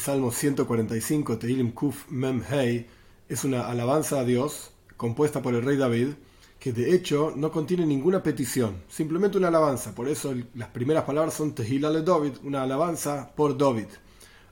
Salmo 0.00 0.32
145, 0.32 1.36
Teilim 1.36 1.72
Kuf 1.72 2.10
Mem 2.10 2.42
Hei, 2.50 2.86
es 3.28 3.44
una 3.44 3.68
alabanza 3.68 4.18
a 4.18 4.24
Dios 4.24 4.72
compuesta 4.96 5.42
por 5.42 5.54
el 5.54 5.62
rey 5.62 5.76
David, 5.76 6.14
que 6.58 6.72
de 6.72 6.94
hecho 6.94 7.34
no 7.36 7.52
contiene 7.52 7.84
ninguna 7.84 8.22
petición, 8.22 8.82
simplemente 8.88 9.36
una 9.36 9.48
alabanza. 9.48 9.94
Por 9.94 10.08
eso 10.08 10.34
las 10.54 10.70
primeras 10.70 11.04
palabras 11.04 11.34
son 11.34 11.54
Tehila 11.54 11.90
le 11.90 12.00
David, 12.00 12.32
una 12.44 12.62
alabanza 12.62 13.30
por 13.36 13.58
David. 13.58 13.88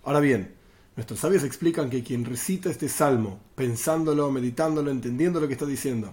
Ahora 0.04 0.20
bien, 0.20 0.54
nuestros 0.96 1.20
sabios 1.20 1.44
explican 1.44 1.88
que 1.88 2.02
quien 2.02 2.26
recita 2.26 2.68
este 2.68 2.90
salmo, 2.90 3.40
pensándolo, 3.54 4.30
meditándolo, 4.30 4.90
entendiendo 4.90 5.40
lo 5.40 5.46
que 5.46 5.54
está 5.54 5.64
diciendo, 5.64 6.12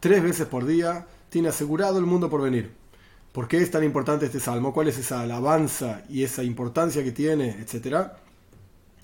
tres 0.00 0.22
veces 0.22 0.46
por 0.48 0.66
día, 0.66 1.06
tiene 1.30 1.48
asegurado 1.48 1.98
el 1.98 2.04
mundo 2.04 2.28
por 2.28 2.42
venir. 2.42 2.74
¿Por 3.32 3.48
qué 3.48 3.56
es 3.56 3.70
tan 3.70 3.84
importante 3.84 4.26
este 4.26 4.40
salmo? 4.40 4.74
¿Cuál 4.74 4.88
es 4.88 4.98
esa 4.98 5.22
alabanza 5.22 6.04
y 6.10 6.24
esa 6.24 6.44
importancia 6.44 7.02
que 7.02 7.12
tiene, 7.12 7.52
etcétera? 7.58 8.18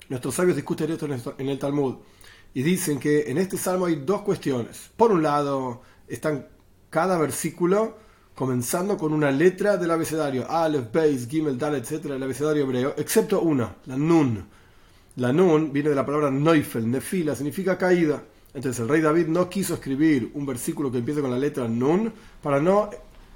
Nuestros 0.09 0.35
sabios 0.35 0.55
discuten 0.55 0.91
esto 0.91 1.07
en 1.37 1.49
el 1.49 1.59
Talmud 1.59 1.95
y 2.53 2.61
dicen 2.61 2.99
que 2.99 3.29
en 3.31 3.37
este 3.37 3.57
salmo 3.57 3.85
hay 3.85 3.95
dos 3.95 4.21
cuestiones. 4.21 4.91
Por 4.95 5.11
un 5.11 5.23
lado, 5.23 5.81
están 6.07 6.47
cada 6.89 7.17
versículo 7.17 7.97
comenzando 8.35 8.97
con 8.97 9.13
una 9.13 9.31
letra 9.31 9.77
del 9.77 9.91
abecedario, 9.91 10.49
Aleph, 10.49 10.91
Beis, 10.91 11.27
Gimel, 11.27 11.57
Dal, 11.57 11.75
etcétera, 11.75 12.15
el 12.15 12.23
abecedario 12.23 12.63
hebreo, 12.63 12.93
excepto 12.97 13.41
una, 13.41 13.75
la 13.85 13.97
Nun. 13.97 14.45
La 15.15 15.31
Nun 15.31 15.71
viene 15.71 15.89
de 15.89 15.95
la 15.95 16.05
palabra 16.05 16.31
Neufel, 16.31 16.89
Nefila, 16.89 17.35
significa 17.35 17.77
caída. 17.77 18.23
Entonces 18.53 18.81
el 18.81 18.89
rey 18.89 19.01
David 19.01 19.27
no 19.27 19.49
quiso 19.49 19.75
escribir 19.75 20.31
un 20.33 20.45
versículo 20.45 20.91
que 20.91 20.99
empiece 20.99 21.21
con 21.21 21.31
la 21.31 21.37
letra 21.37 21.67
Nun 21.67 22.11
para 22.41 22.59
no 22.59 22.89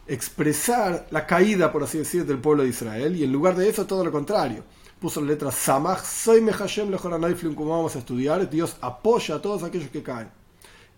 expresar 0.08 1.08
la 1.12 1.26
caída, 1.26 1.72
por 1.72 1.84
así 1.84 1.98
decir, 1.98 2.26
del 2.26 2.38
pueblo 2.40 2.64
de 2.64 2.70
Israel, 2.70 3.16
y 3.16 3.24
en 3.24 3.32
lugar 3.32 3.56
de 3.56 3.70
eso 3.70 3.86
todo 3.86 4.04
lo 4.04 4.12
contrario. 4.12 4.64
Puso 5.00 5.22
la 5.22 5.28
letra 5.28 5.52
Samach, 5.52 6.04
soy 6.04 6.42
Mehashem 6.42 6.90
Lejoranayflim, 6.90 7.54
como 7.54 7.70
vamos 7.70 7.96
a 7.96 8.00
estudiar, 8.00 8.50
Dios 8.50 8.78
apoya 8.82 9.36
a 9.36 9.42
todos 9.42 9.62
aquellos 9.62 9.92
que 9.92 10.02
caen. 10.02 10.30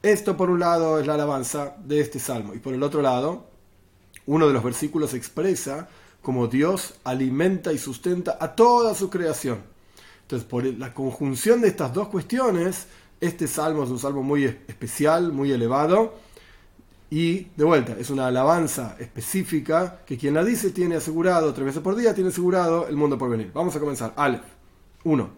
Esto 0.02 0.38
por 0.38 0.50
un 0.50 0.62
lado 0.62 1.00
es 1.00 1.06
la 1.06 1.16
alabanza 1.16 1.76
de 1.84 2.00
este 2.00 2.18
salmo, 2.18 2.54
y 2.54 2.60
por 2.60 2.74
el 2.74 2.82
otro 2.82 3.02
lado, 3.02 3.48
uno 4.26 4.48
de 4.48 4.54
los 4.54 4.64
versículos 4.64 5.14
expresa 5.14 5.90
como 6.22 6.48
Dios 6.48 6.94
alimenta 7.04 7.74
y 7.74 7.78
sustenta 7.78 8.38
a 8.40 8.56
toda 8.56 8.96
su 8.96 9.10
creación. 9.10 9.60
Entonces, 10.22 10.48
por 10.48 10.64
la 10.64 10.94
conjunción 10.94 11.60
de 11.60 11.68
estas 11.68 11.94
dos 11.94 12.08
cuestiones, 12.08 12.88
este 13.20 13.48
salmo 13.48 13.84
es 13.84 13.90
un 13.90 14.00
salmo 14.00 14.24
muy 14.24 14.46
especial, 14.46 15.34
muy 15.34 15.52
elevado, 15.52 16.14
y 17.12 17.48
de 17.56 17.64
vuelta, 17.64 17.96
es 17.98 18.12
una 18.12 18.28
alabanza 18.28 18.96
específica 19.00 20.02
que 20.06 20.18
quien 20.18 20.36
la 20.36 20.44
dice 20.44 20.70
tiene 20.70 20.96
asegurado, 20.96 21.54
tres 21.54 21.66
veces 21.66 21.82
por 21.82 21.96
día, 21.96 22.14
tiene 22.14 22.30
asegurado 22.30 22.88
el 22.88 22.96
mundo 22.96 23.18
por 23.18 23.30
venir. 23.30 23.52
Vamos 23.54 23.76
a 23.76 23.80
comenzar. 23.80 24.14
Aleph. 24.16 24.44
1. 25.04 25.30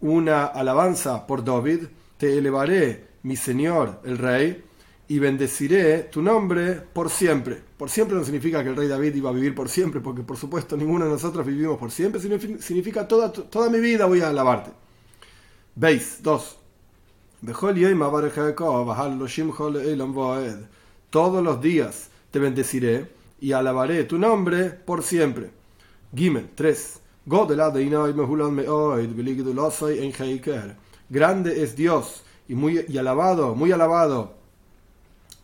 Una 0.00 0.44
alabanza 0.46 1.26
por 1.26 1.44
David. 1.44 1.80
Te 2.16 2.38
elevaré, 2.38 3.08
mi 3.22 3.36
Señor, 3.36 4.00
el 4.04 4.18
Rey, 4.18 4.64
y 5.08 5.18
bendeciré 5.18 6.04
tu 6.04 6.22
nombre 6.22 6.74
por 6.74 7.10
siempre. 7.10 7.62
Por 7.76 7.90
siempre 7.90 8.16
no 8.16 8.24
significa 8.24 8.62
que 8.62 8.70
el 8.70 8.76
rey 8.76 8.88
David 8.88 9.14
iba 9.14 9.30
a 9.30 9.32
vivir 9.32 9.54
por 9.54 9.68
siempre, 9.68 10.00
porque 10.00 10.22
por 10.22 10.36
supuesto 10.36 10.76
ninguno 10.76 11.04
de 11.04 11.12
nosotros 11.12 11.46
vivimos 11.46 11.78
por 11.78 11.90
siempre, 11.90 12.20
significa 12.20 13.06
toda, 13.06 13.32
toda 13.32 13.70
mi 13.70 13.78
vida 13.78 14.06
voy 14.06 14.20
a 14.20 14.30
alabarte. 14.30 14.70
Veis, 15.80 16.18
2. 16.24 16.56
Todos 21.08 21.44
los 21.44 21.60
días 21.60 22.10
te 22.32 22.40
bendeciré 22.40 23.12
y 23.40 23.52
alabaré 23.52 24.02
tu 24.02 24.18
nombre 24.18 24.70
por 24.70 25.04
siempre. 25.04 25.52
Gimel 26.12 26.50
3. 26.56 27.00
Grande 31.08 31.62
es 31.62 31.76
Dios 31.76 32.24
y 32.48 32.54
muy 32.56 32.84
y 32.88 32.98
alabado, 32.98 33.54
muy 33.54 33.70
alabado. 33.70 34.34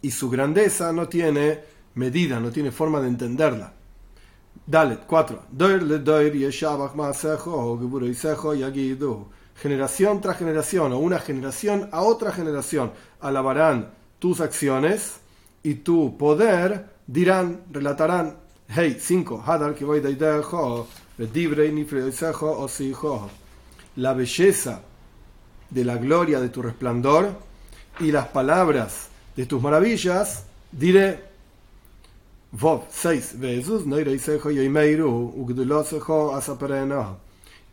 Y 0.03 0.11
su 0.11 0.29
grandeza 0.31 0.93
no 0.93 1.07
tiene 1.09 1.61
medida, 1.95 2.41
no 2.41 2.51
tiene 2.51 2.73
forma 2.73 3.01
de 3.01 3.07
entenderla. 3.07 3.73
Dale, 4.67 4.99
4 5.07 5.45
generación 9.57 10.21
tras 10.21 10.39
generación 10.39 10.93
o 10.93 10.99
una 10.99 11.19
generación 11.19 11.89
a 11.93 12.03
otra 12.03 12.33
generación 12.33 12.93
alabarán 13.21 13.91
tus 14.19 14.41
acciones 14.41 15.21
y 15.63 15.75
tu 15.75 16.17
poder 16.17 16.87
dirán, 17.07 17.63
relatarán, 17.71 18.37
hey, 18.69 18.99
5, 19.01 19.43
Hadar 19.47 19.75
que 19.75 19.85
voy 19.85 20.01
la 23.97 24.15
belleza 24.15 24.83
de 25.71 25.85
la 25.85 25.97
gloria 25.97 26.41
de 26.41 26.49
tu 26.49 26.63
resplandor 26.63 27.39
y 28.01 28.11
las 28.11 28.29
palabras 28.29 29.09
de 29.37 29.47
tus 29.47 29.63
maravillas, 29.63 30.45
diré, 30.73 31.33
Vov 32.53 32.85
6, 32.89 33.37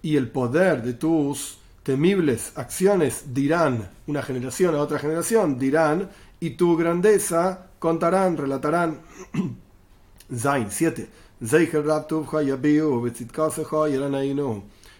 y 0.01 0.17
el 0.17 0.29
poder 0.29 0.81
de 0.81 0.93
tus 0.93 1.60
temibles 1.83 2.53
acciones 2.55 3.33
dirán, 3.33 3.89
una 4.07 4.21
generación 4.21 4.75
a 4.75 4.79
otra 4.79 4.99
generación 4.99 5.57
dirán, 5.57 6.09
y 6.39 6.51
tu 6.51 6.75
grandeza 6.75 7.67
contarán, 7.79 8.37
relatarán. 8.37 8.99
Zain 10.35 10.71
7. 10.71 11.09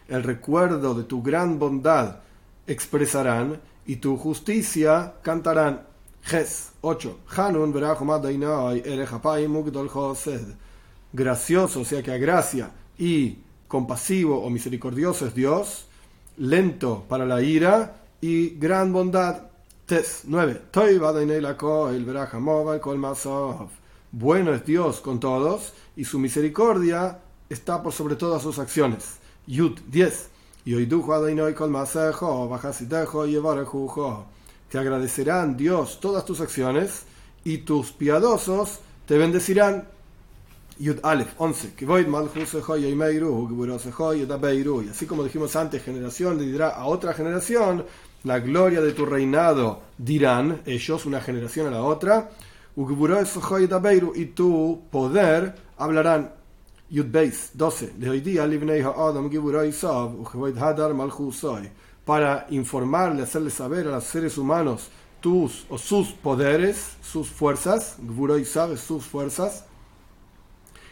El 0.08 0.24
recuerdo 0.24 0.94
de 0.94 1.04
tu 1.04 1.22
gran 1.22 1.60
bondad 1.60 2.18
expresarán 2.68 3.62
y 3.86 3.98
tu 3.98 4.18
justicia 4.18 5.14
cantarán. 5.22 5.84
Ges 6.24 6.72
8. 6.82 7.20
Gracioso, 11.14 11.82
o 11.82 11.86
sea 11.86 12.04
que 12.04 12.12
a 12.12 12.18
gracia 12.18 12.72
y 12.98 13.38
compasivo 13.68 14.44
o 14.44 14.50
misericordioso 14.50 15.28
es 15.28 15.34
Dios 15.34 15.86
lento 16.38 17.06
para 17.08 17.26
la 17.26 17.42
ira 17.42 18.02
y 18.22 18.50
gran 18.52 18.94
bondad. 18.94 19.44
Tes 19.86 20.22
9. 20.26 20.62
Bueno 24.12 24.54
es 24.54 24.66
Dios 24.66 25.02
con 25.02 25.20
todos 25.20 25.74
y 25.96 26.06
su 26.06 26.20
misericordia 26.20 27.20
está 27.50 27.82
por 27.84 27.94
sobre 27.94 28.16
todas 28.16 28.42
sus 28.44 28.60
acciones. 28.60 29.20
Yud 29.48 29.80
10. 29.88 30.30
Te 34.70 34.78
agradecerán 34.78 35.58
Dios 35.58 36.00
todas 36.00 36.26
tus 36.26 36.40
acciones 36.40 37.04
y 37.44 37.58
tus 37.60 37.92
piadosos 37.92 38.80
te 39.06 39.18
bendecirán. 39.18 39.88
Yud 40.82 41.00
Aleph 41.04 41.36
11. 41.38 41.74
Y 41.80 41.86
así 44.90 45.06
como 45.06 45.24
dijimos 45.24 45.56
antes, 45.56 45.84
generación 45.84 46.40
le 46.40 46.48
dirá 46.48 46.70
a 46.70 46.86
otra 46.86 47.14
generación, 47.14 47.86
la 48.24 48.40
gloria 48.40 48.82
de 48.82 48.94
tu 48.94 49.06
reinado 49.06 49.84
dirán 50.00 50.64
ellos, 50.66 51.06
una 51.06 51.22
generación 51.22 51.68
a 51.68 51.72
la 51.72 51.84
otra, 51.84 52.32
y 52.76 54.26
tu 54.26 54.82
poder 54.90 55.54
hablarán. 55.78 56.34
Yud 56.90 57.06
Beis 57.06 57.52
12. 57.54 57.94
Para 62.06 62.48
informarle, 62.50 63.22
hacerle 63.22 63.50
saber 63.52 63.88
a 63.88 63.92
los 63.92 64.04
seres 64.04 64.38
humanos 64.38 64.90
tus 65.22 65.66
o 65.70 65.78
sus 65.78 66.08
poderes, 66.08 66.98
sus 67.04 67.30
fuerzas, 67.30 67.98
sus 68.78 69.06
fuerzas 69.06 69.66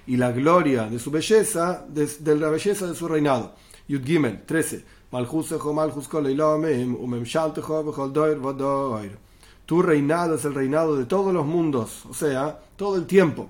y 0.10 0.18
la 0.18 0.32
gloria 0.32 0.88
de 0.88 0.98
su 0.98 1.12
belleza, 1.12 1.86
de, 1.88 2.36
la 2.36 2.50
belleza 2.50 2.88
de 2.88 2.96
su 2.96 3.08
reinado. 3.08 3.54
Yud 3.88 4.04
Gimel 4.04 4.44
13. 4.44 4.84
Tu 9.68 9.82
reinado 9.84 10.36
es 10.36 10.46
el 10.46 10.56
reinado 10.56 10.96
de 10.96 11.06
todos 11.06 11.32
los 11.32 11.46
mundos, 11.46 12.08
o 12.10 12.14
sea, 12.16 12.60
todo 12.76 12.96
el 12.96 13.06
tiempo. 13.06 13.50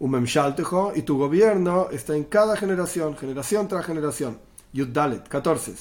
Y 0.00 1.02
tu 1.02 1.18
gobierno 1.18 1.88
está 1.90 2.16
en 2.16 2.24
cada 2.24 2.56
generación, 2.56 3.14
generación 3.18 3.68
tras 3.68 3.84
generación. 3.84 4.38
Yud 4.72 4.88
Dalet 4.88 5.28
14. 5.28 5.74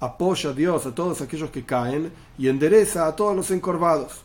Apoya 0.00 0.50
a 0.50 0.52
Dios 0.52 0.86
a 0.86 0.94
todos 0.96 1.20
aquellos 1.20 1.50
que 1.52 1.64
caen 1.64 2.12
y 2.36 2.48
endereza 2.48 3.06
a 3.06 3.14
todos 3.14 3.36
los 3.36 3.52
encorvados. 3.52 4.24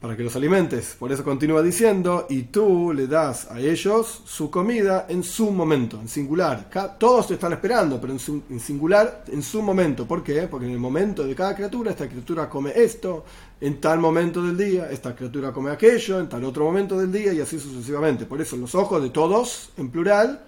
para 0.00 0.16
que 0.16 0.22
los 0.22 0.36
alimentes. 0.36 0.94
Por 0.98 1.10
eso 1.10 1.24
continúa 1.24 1.62
diciendo, 1.62 2.26
y 2.28 2.42
tú 2.42 2.92
le 2.92 3.06
das 3.06 3.50
a 3.50 3.60
ellos 3.60 4.22
su 4.26 4.50
comida 4.50 5.06
en 5.08 5.22
su 5.22 5.50
momento, 5.50 5.98
en 6.00 6.08
singular. 6.08 6.68
Todos 6.98 7.28
te 7.28 7.34
están 7.34 7.52
esperando, 7.54 8.00
pero 8.00 8.12
en, 8.12 8.60
singular, 8.60 9.24
en 9.28 9.42
su 9.42 9.62
momento. 9.62 10.06
¿Por 10.06 10.22
qué? 10.22 10.42
Porque 10.42 10.66
en 10.66 10.72
el 10.72 10.78
momento 10.78 11.24
de 11.24 11.34
cada 11.34 11.54
criatura, 11.54 11.90
esta 11.92 12.08
criatura 12.08 12.48
come 12.48 12.72
esto, 12.74 13.24
en 13.60 13.80
tal 13.80 13.98
momento 13.98 14.42
del 14.42 14.56
día, 14.56 14.90
esta 14.90 15.14
criatura 15.14 15.50
come 15.52 15.70
aquello, 15.70 16.20
en 16.20 16.28
tal 16.28 16.44
otro 16.44 16.64
momento 16.64 16.98
del 16.98 17.10
día, 17.10 17.32
y 17.32 17.40
así 17.40 17.58
sucesivamente. 17.58 18.26
Por 18.26 18.40
eso 18.40 18.56
los 18.56 18.74
ojos 18.74 19.02
de 19.02 19.10
todos, 19.10 19.70
en 19.78 19.88
plural, 19.90 20.44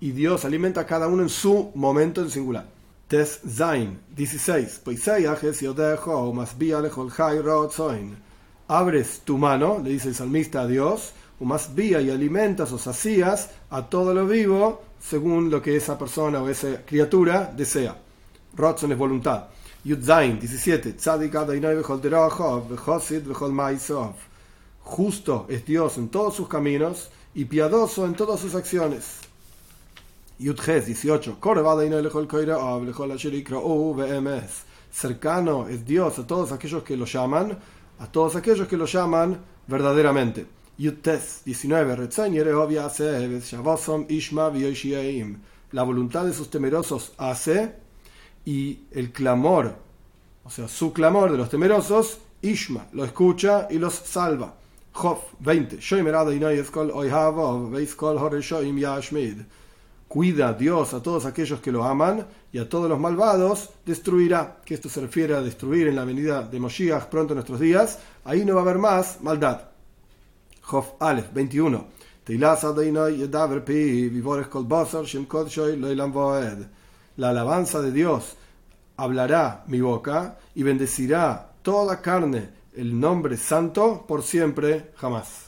y 0.00 0.12
Dios 0.12 0.44
alimenta 0.44 0.82
a 0.82 0.86
cada 0.86 1.08
uno 1.08 1.22
en 1.22 1.28
su 1.28 1.72
momento 1.74 2.22
en 2.22 2.30
singular. 2.30 2.66
Tes 3.08 3.40
Zain 3.46 3.98
16. 4.14 4.80
Abres 8.68 9.20
tu 9.24 9.38
mano, 9.38 9.80
le 9.82 9.90
dice 9.90 10.08
el 10.08 10.14
salmista 10.14 10.62
a 10.62 10.66
Dios, 10.66 11.12
o 11.40 11.44
más 11.44 11.74
vía 11.74 12.00
y 12.00 12.10
alimentas 12.10 12.70
o 12.72 12.78
sacías 12.78 13.50
a 13.70 13.86
todo 13.88 14.12
lo 14.12 14.26
vivo 14.26 14.82
según 15.00 15.50
lo 15.50 15.62
que 15.62 15.76
esa 15.76 15.96
persona 15.96 16.42
o 16.42 16.48
esa 16.48 16.84
criatura 16.84 17.52
desea. 17.56 17.96
Rotzon 18.54 18.92
es 18.92 18.98
voluntad. 18.98 19.44
Yudzain 19.84 20.38
17. 20.38 20.96
Justo 24.80 25.46
es 25.48 25.64
Dios 25.66 25.98
en 25.98 26.08
todos 26.08 26.34
sus 26.34 26.48
caminos 26.48 27.10
y 27.34 27.44
piadoso 27.44 28.04
en 28.04 28.14
todas 28.14 28.40
sus 28.40 28.54
acciones. 28.54 29.20
Yudges 30.38 30.86
18. 30.86 31.38
Cercano 34.90 35.68
es 35.68 35.84
Dios 35.84 36.18
a 36.18 36.26
todos 36.26 36.52
aquellos 36.52 36.82
que 36.82 36.96
lo 36.96 37.04
llaman, 37.04 37.58
a 37.98 38.06
todos 38.06 38.36
aquellos 38.36 38.68
que 38.68 38.76
lo 38.76 38.86
llaman 38.86 39.40
verdaderamente. 39.66 40.46
Yudtes 40.78 41.42
19. 41.44 42.08
La 45.72 45.82
voluntad 45.82 46.24
de 46.24 46.32
sus 46.32 46.50
temerosos 46.50 47.12
hace 47.18 47.74
y 48.44 48.80
el 48.92 49.12
clamor, 49.12 49.76
o 50.44 50.50
sea, 50.50 50.68
su 50.68 50.92
clamor 50.92 51.32
de 51.32 51.38
los 51.38 51.50
temerosos, 51.50 52.20
Ishma, 52.40 52.86
lo 52.92 53.04
escucha 53.04 53.66
y 53.70 53.78
los 53.78 53.94
salva. 53.94 54.54
Job 54.92 55.18
20. 55.40 55.78
Cuida 60.08 60.54
Dios 60.54 60.94
a 60.94 61.02
todos 61.02 61.26
aquellos 61.26 61.60
que 61.60 61.70
lo 61.70 61.84
aman 61.84 62.26
y 62.50 62.58
a 62.58 62.68
todos 62.68 62.88
los 62.88 62.98
malvados 62.98 63.68
destruirá. 63.84 64.56
Que 64.64 64.74
esto 64.74 64.88
se 64.88 65.02
refiere 65.02 65.34
a 65.34 65.42
destruir 65.42 65.86
en 65.86 65.96
la 65.96 66.04
venida 66.06 66.42
de 66.42 66.58
Moshiach 66.58 67.08
pronto 67.08 67.34
en 67.34 67.36
nuestros 67.36 67.60
días. 67.60 67.98
Ahí 68.24 68.44
no 68.44 68.54
va 68.54 68.60
a 68.60 68.64
haber 68.64 68.78
más 68.78 69.20
maldad. 69.20 69.68
Jof 70.62 70.92
Aleph 70.98 71.32
21. 71.32 71.98
La 77.16 77.30
alabanza 77.30 77.80
de 77.82 77.92
Dios 77.92 78.36
hablará 78.96 79.64
mi 79.66 79.80
boca 79.80 80.38
y 80.54 80.62
bendecirá 80.62 81.52
toda 81.62 82.00
carne 82.00 82.50
el 82.76 82.98
nombre 82.98 83.36
santo 83.36 84.04
por 84.06 84.22
siempre 84.22 84.92
jamás. 84.96 85.46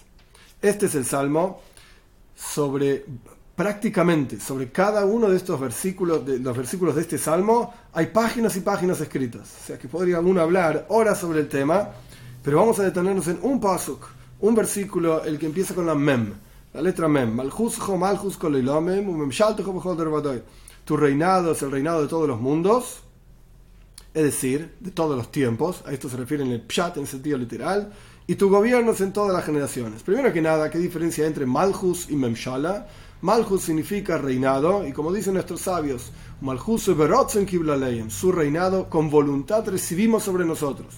Este 0.61 0.87
es 0.87 0.95
el 0.95 1.05
salmo 1.05 1.61
sobre 2.35 3.05
prácticamente 3.61 4.41
sobre 4.41 4.71
cada 4.71 5.05
uno 5.05 5.29
de 5.29 5.37
estos 5.37 5.61
versículos, 5.61 6.25
de 6.25 6.39
los 6.39 6.57
versículos 6.57 6.95
de 6.95 7.03
este 7.03 7.19
salmo, 7.19 7.75
hay 7.93 8.07
páginas 8.07 8.57
y 8.57 8.61
páginas 8.63 9.03
escritas. 9.03 9.55
O 9.63 9.67
sea 9.67 9.79
que 9.79 9.87
podría 9.87 10.19
uno 10.21 10.41
hablar 10.41 10.87
horas 10.89 11.19
sobre 11.19 11.41
el 11.41 11.49
tema, 11.51 11.91
pero 12.43 12.57
vamos 12.57 12.79
a 12.79 12.85
detenernos 12.85 13.29
en 13.29 13.39
un 13.43 13.61
pasuk, 13.61 14.03
un 14.41 14.55
versículo, 14.55 15.23
el 15.25 15.39
que 15.39 15.45
empieza 15.45 15.75
con 15.75 15.85
la 15.85 15.95
mem, 15.95 16.33
la 16.73 16.81
letra 16.81 17.07
mem. 17.07 17.37
Tu 20.87 20.97
reinado 20.97 21.53
es 21.53 21.61
el 21.61 21.71
reinado 21.71 22.01
de 22.01 22.09
todos 22.09 22.27
los 22.27 22.41
mundos, 22.41 23.03
es 24.15 24.23
decir, 24.23 24.75
de 24.81 24.91
todos 24.91 25.19
los 25.19 25.31
tiempos. 25.31 25.83
A 25.85 25.93
esto 25.93 26.09
se 26.09 26.17
refiere 26.17 26.45
en 26.45 26.53
el 26.53 26.63
pshat 26.63 26.97
en 26.97 27.07
sentido 27.07 27.37
literal. 27.37 27.93
Y 28.27 28.37
tu 28.37 28.49
gobierno 28.49 28.93
es 28.93 29.03
en 29.03 29.13
todas 29.13 29.35
las 29.35 29.45
generaciones. 29.45 30.03
Primero 30.03 30.33
que 30.33 30.41
nada, 30.41 30.71
¿qué 30.71 30.79
diferencia 30.79 31.27
entre 31.27 31.45
Malhus 31.45 32.09
y 32.09 32.17
Memshala? 32.17 32.87
Malhus 33.23 33.63
significa 33.63 34.17
reinado, 34.17 34.87
y 34.87 34.93
como 34.93 35.13
dicen 35.13 35.35
nuestros 35.35 35.61
sabios, 35.61 36.11
Malhus 36.41 36.83
su 36.83 38.33
reinado 38.33 38.89
con 38.89 39.11
voluntad 39.11 39.69
recibimos 39.69 40.23
sobre 40.23 40.47
nosotros. 40.47 40.95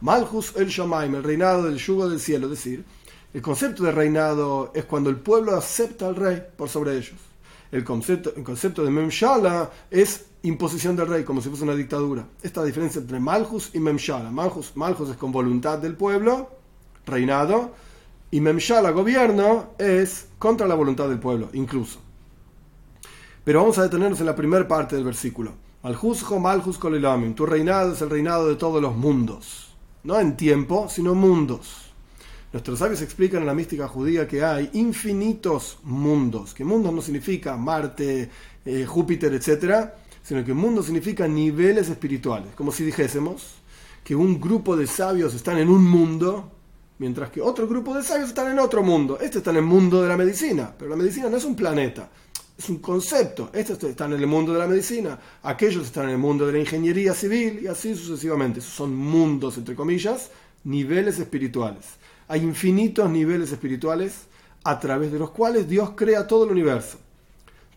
Malhus 0.00 0.52
el 0.56 0.68
Shamaim, 0.68 1.16
el 1.16 1.24
reinado 1.24 1.64
del 1.64 1.78
yugo 1.78 2.08
del 2.08 2.20
cielo, 2.20 2.46
es 2.46 2.50
decir, 2.50 2.84
el 3.32 3.42
concepto 3.42 3.82
de 3.82 3.90
reinado 3.90 4.70
es 4.74 4.84
cuando 4.84 5.10
el 5.10 5.16
pueblo 5.16 5.56
acepta 5.56 6.06
al 6.06 6.14
rey 6.14 6.40
por 6.56 6.68
sobre 6.68 6.96
ellos. 6.96 7.18
El 7.72 7.82
concepto, 7.82 8.32
el 8.36 8.44
concepto 8.44 8.84
de 8.84 8.90
Memshala 8.90 9.68
es 9.90 10.26
imposición 10.42 10.94
del 10.94 11.08
rey, 11.08 11.24
como 11.24 11.40
si 11.40 11.48
fuese 11.48 11.64
una 11.64 11.74
dictadura. 11.74 12.24
Esta 12.40 12.62
diferencia 12.62 13.00
entre 13.00 13.18
Malhus 13.18 13.70
y 13.74 13.80
Memshala. 13.80 14.30
Malhus, 14.30 14.76
Malhus 14.76 15.08
es 15.08 15.16
con 15.16 15.32
voluntad 15.32 15.78
del 15.78 15.96
pueblo, 15.96 16.50
reinado, 17.04 17.72
y 18.34 18.40
Memshala, 18.40 18.90
gobierno, 18.90 19.74
es 19.78 20.26
contra 20.40 20.66
la 20.66 20.74
voluntad 20.74 21.08
del 21.08 21.20
pueblo, 21.20 21.50
incluso. 21.52 22.00
Pero 23.44 23.60
vamos 23.60 23.78
a 23.78 23.84
detenernos 23.84 24.18
en 24.18 24.26
la 24.26 24.34
primera 24.34 24.66
parte 24.66 24.96
del 24.96 25.04
versículo. 25.04 25.52
Malhusjo 25.84 26.40
malhus 26.40 26.76
kolilamim. 26.76 27.34
Tu 27.36 27.46
reinado 27.46 27.92
es 27.92 28.02
el 28.02 28.10
reinado 28.10 28.48
de 28.48 28.56
todos 28.56 28.82
los 28.82 28.96
mundos. 28.96 29.76
No 30.02 30.18
en 30.18 30.36
tiempo, 30.36 30.88
sino 30.88 31.14
mundos. 31.14 31.92
Nuestros 32.52 32.80
sabios 32.80 33.02
explican 33.02 33.42
en 33.42 33.46
la 33.46 33.54
mística 33.54 33.86
judía 33.86 34.26
que 34.26 34.42
hay 34.42 34.68
infinitos 34.72 35.78
mundos. 35.84 36.54
Que 36.54 36.64
mundos 36.64 36.92
no 36.92 37.02
significa 37.02 37.56
Marte, 37.56 38.30
eh, 38.64 38.84
Júpiter, 38.84 39.32
etc. 39.32 39.90
Sino 40.24 40.44
que 40.44 40.52
mundo 40.52 40.82
significa 40.82 41.28
niveles 41.28 41.88
espirituales. 41.88 42.52
Como 42.56 42.72
si 42.72 42.82
dijésemos 42.82 43.58
que 44.02 44.16
un 44.16 44.40
grupo 44.40 44.76
de 44.76 44.88
sabios 44.88 45.34
están 45.34 45.58
en 45.58 45.68
un 45.68 45.84
mundo 45.84 46.50
Mientras 46.98 47.30
que 47.30 47.40
otro 47.40 47.66
grupo 47.66 47.94
de 47.94 48.02
sabios 48.02 48.28
están 48.28 48.52
en 48.52 48.58
otro 48.58 48.82
mundo. 48.82 49.18
Este 49.20 49.38
está 49.38 49.50
en 49.50 49.56
el 49.56 49.62
mundo 49.62 50.02
de 50.02 50.08
la 50.08 50.16
medicina, 50.16 50.72
pero 50.78 50.90
la 50.90 50.96
medicina 50.96 51.28
no 51.28 51.36
es 51.36 51.44
un 51.44 51.56
planeta, 51.56 52.08
es 52.56 52.68
un 52.68 52.78
concepto. 52.78 53.50
Estos 53.52 53.82
están 53.82 54.12
en 54.12 54.20
el 54.20 54.26
mundo 54.28 54.52
de 54.52 54.60
la 54.60 54.68
medicina, 54.68 55.18
aquellos 55.42 55.86
están 55.86 56.04
en 56.04 56.10
el 56.10 56.18
mundo 56.18 56.46
de 56.46 56.52
la 56.52 56.58
ingeniería 56.60 57.12
civil 57.12 57.60
y 57.62 57.66
así 57.66 57.96
sucesivamente. 57.96 58.60
Esos 58.60 58.74
son 58.74 58.94
mundos, 58.94 59.58
entre 59.58 59.74
comillas, 59.74 60.30
niveles 60.62 61.18
espirituales. 61.18 61.84
Hay 62.28 62.42
infinitos 62.42 63.10
niveles 63.10 63.50
espirituales 63.50 64.26
a 64.62 64.78
través 64.78 65.12
de 65.12 65.18
los 65.18 65.30
cuales 65.30 65.68
Dios 65.68 65.90
crea 65.96 66.26
todo 66.26 66.44
el 66.44 66.52
universo. 66.52 66.98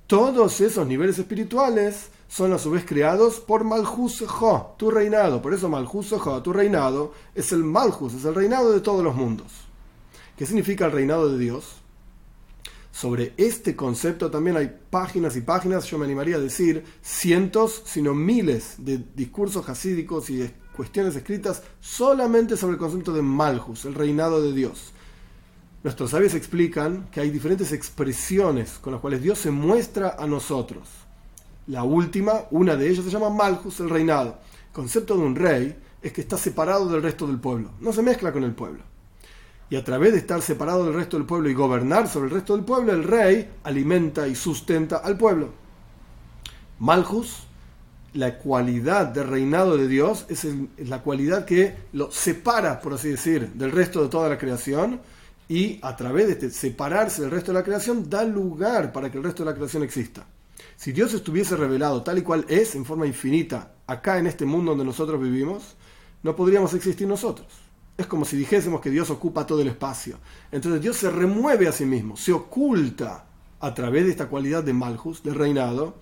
Todos 0.05 0.61
esos 0.61 0.87
niveles 0.87 1.19
espirituales 1.19 2.09
son 2.27 2.53
a 2.53 2.57
su 2.57 2.71
vez 2.71 2.85
creados 2.85 3.39
por 3.39 3.63
Malhus 3.63 4.23
Jo, 4.27 4.75
tu 4.77 4.91
reinado. 4.91 5.41
Por 5.41 5.53
eso 5.53 5.69
Malhus 5.69 6.09
Jo, 6.11 6.41
tu 6.41 6.53
reinado, 6.53 7.13
es 7.33 7.51
el 7.51 7.63
Malhus, 7.63 8.13
es 8.13 8.25
el 8.25 8.35
reinado 8.35 8.71
de 8.71 8.81
todos 8.81 9.03
los 9.03 9.15
mundos. 9.15 9.51
¿Qué 10.37 10.45
significa 10.45 10.85
el 10.85 10.91
reinado 10.91 11.29
de 11.29 11.37
Dios? 11.37 11.77
Sobre 12.91 13.33
este 13.37 13.75
concepto 13.75 14.31
también 14.31 14.57
hay 14.57 14.75
páginas 14.89 15.35
y 15.35 15.41
páginas, 15.41 15.85
yo 15.85 15.99
me 15.99 16.05
animaría 16.05 16.37
a 16.37 16.39
decir 16.39 16.83
cientos, 17.01 17.83
sino 17.85 18.13
miles 18.13 18.75
de 18.79 18.97
discursos 19.15 19.69
hasídicos 19.69 20.29
y 20.29 20.37
de 20.37 20.53
cuestiones 20.75 21.15
escritas 21.15 21.63
solamente 21.79 22.57
sobre 22.57 22.73
el 22.73 22.79
concepto 22.79 23.13
de 23.13 23.21
Malhus, 23.21 23.85
el 23.85 23.93
reinado 23.93 24.41
de 24.41 24.53
Dios. 24.53 24.93
Nuestros 25.83 26.11
sabios 26.11 26.33
explican 26.33 27.07
que 27.11 27.21
hay 27.21 27.29
diferentes 27.29 27.71
expresiones 27.71 28.79
con 28.79 28.93
las 28.93 29.01
cuales 29.01 29.21
Dios 29.21 29.39
se 29.39 29.51
muestra 29.51 30.15
a 30.17 30.25
nosotros. 30.25 30.87
La 31.67 31.83
última, 31.83 32.45
una 32.51 32.75
de 32.75 32.89
ellas 32.89 33.03
se 33.03 33.11
llama 33.11 33.29
Malhus, 33.29 33.79
el 33.81 33.89
reinado. 33.89 34.37
El 34.67 34.73
concepto 34.73 35.15
de 35.15 35.23
un 35.23 35.35
rey 35.35 35.75
es 36.01 36.13
que 36.13 36.21
está 36.21 36.37
separado 36.37 36.87
del 36.87 37.03
resto 37.03 37.27
del 37.27 37.39
pueblo, 37.39 37.71
no 37.81 37.91
se 37.91 38.01
mezcla 38.01 38.31
con 38.31 38.43
el 38.43 38.53
pueblo. 38.53 38.83
Y 39.69 39.75
a 39.75 39.83
través 39.83 40.13
de 40.13 40.19
estar 40.19 40.41
separado 40.41 40.85
del 40.85 40.93
resto 40.93 41.17
del 41.17 41.25
pueblo 41.25 41.49
y 41.49 41.53
gobernar 41.53 42.07
sobre 42.07 42.29
el 42.29 42.35
resto 42.35 42.55
del 42.55 42.63
pueblo, 42.63 42.93
el 42.93 43.03
rey 43.03 43.49
alimenta 43.63 44.27
y 44.27 44.35
sustenta 44.35 44.97
al 44.97 45.17
pueblo. 45.17 45.49
Malhus, 46.79 47.43
la 48.13 48.37
cualidad 48.37 49.07
de 49.07 49.23
reinado 49.23 49.75
de 49.75 49.89
Dios, 49.89 50.25
es, 50.29 50.47
la 50.77 51.01
cualidad 51.01 51.43
que 51.43 51.75
lo 51.91 52.09
separa, 52.11 52.79
por 52.79 52.93
así 52.93 53.09
decir, 53.09 53.49
del 53.53 53.73
resto 53.73 54.01
de 54.01 54.07
toda 54.07 54.29
la 54.29 54.37
creación 54.37 55.01
y 55.49 55.79
a 55.81 55.97
través 55.97 56.27
de 56.27 56.33
este 56.33 56.49
separarse 56.49 57.23
del 57.23 57.31
resto 57.31 57.51
de 57.51 57.57
la 57.57 57.63
creación 57.65 58.09
da 58.09 58.23
lugar 58.23 58.93
para 58.93 59.11
que 59.11 59.17
el 59.17 59.23
resto 59.25 59.43
de 59.43 59.51
la 59.51 59.55
creación 59.55 59.83
exista. 59.83 60.25
Si 60.77 60.91
Dios 60.91 61.11
estuviese 61.15 61.55
revelado 61.55 62.03
tal 62.03 62.19
y 62.19 62.21
cual 62.21 62.45
es, 62.47 62.75
en 62.75 62.85
forma 62.85 63.07
infinita, 63.07 63.73
acá 63.87 64.19
en 64.19 64.27
este 64.27 64.45
mundo 64.45 64.71
donde 64.71 64.85
nosotros 64.85 65.19
vivimos, 65.19 65.75
no 66.21 66.35
podríamos 66.35 66.71
existir 66.75 67.07
nosotros. 67.07 67.47
Es 67.97 68.05
como 68.05 68.25
si 68.25 68.37
dijésemos 68.37 68.79
que 68.79 68.91
Dios 68.91 69.09
ocupa 69.09 69.47
todo 69.47 69.63
el 69.63 69.69
espacio. 69.69 70.19
Entonces 70.51 70.79
Dios 70.79 70.95
se 70.97 71.09
remueve 71.09 71.67
a 71.67 71.71
sí 71.71 71.83
mismo, 71.83 72.15
se 72.15 72.31
oculta 72.31 73.25
a 73.59 73.73
través 73.73 74.05
de 74.05 74.11
esta 74.11 74.27
cualidad 74.27 74.63
de 74.63 74.73
Malhus, 74.73 75.23
de 75.23 75.33
reinado, 75.33 75.95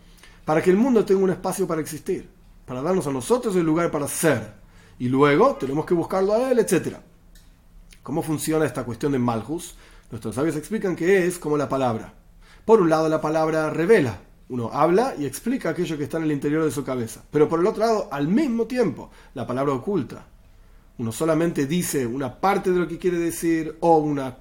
para 0.43 0.61
que 0.61 0.71
el 0.71 0.77
mundo 0.77 1.05
tenga 1.05 1.23
un 1.23 1.29
espacio 1.29 1.65
para 1.65 1.79
existir, 1.79 2.29
para 2.65 2.81
darnos 2.81 3.07
a 3.07 3.11
nosotros 3.11 3.55
el 3.55 3.65
lugar 3.65 3.91
para 3.91 4.09
ser. 4.09 4.55
Y 4.99 5.07
luego 5.07 5.55
tenemos 5.55 5.85
que 5.85 5.93
buscarlo 5.93 6.33
a 6.33 6.51
Él, 6.51 6.59
etc. 6.59 6.97
¿Cómo 8.03 8.21
funciona 8.21 8.65
esta 8.65 8.83
cuestión 8.83 9.13
de 9.13 9.19
Malhus? 9.19 9.77
Nuestros 10.11 10.35
sabios 10.35 10.57
explican 10.57 10.97
que 10.97 11.25
es 11.25 11.39
como 11.39 11.55
la 11.55 11.69
palabra. 11.69 12.13
Por 12.65 12.81
un 12.81 12.89
lado, 12.89 13.07
la 13.07 13.21
palabra 13.21 13.69
revela. 13.69 14.19
Uno 14.49 14.69
habla 14.71 15.15
y 15.17 15.25
explica 15.25 15.69
aquello 15.69 15.97
que 15.97 16.03
está 16.03 16.17
en 16.17 16.23
el 16.23 16.31
interior 16.31 16.63
de 16.63 16.71
su 16.71 16.83
cabeza. 16.83 17.23
Pero 17.31 17.49
por 17.49 17.59
el 17.59 17.67
otro 17.67 17.85
lado, 17.85 18.07
al 18.11 18.27
mismo 18.27 18.65
tiempo, 18.65 19.09
la 19.33 19.47
palabra 19.47 19.73
oculta. 19.73 20.25
Uno 20.97 21.11
solamente 21.11 21.65
dice 21.65 22.05
una 22.05 22.39
parte 22.39 22.71
de 22.71 22.79
lo 22.79 22.87
que 22.87 22.97
quiere 22.97 23.17
decir 23.17 23.77
o 23.81 23.97
una, 23.97 24.37